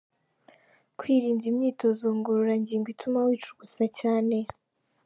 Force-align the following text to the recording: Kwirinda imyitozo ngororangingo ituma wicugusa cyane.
Kwirinda 0.97 1.45
imyitozo 1.51 2.05
ngororangingo 2.17 2.87
ituma 2.95 3.19
wicugusa 3.27 3.83
cyane. 3.99 4.37